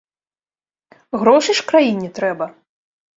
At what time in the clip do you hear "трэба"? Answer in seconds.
2.21-2.49